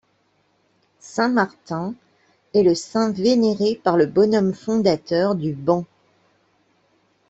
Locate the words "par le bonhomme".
3.83-4.55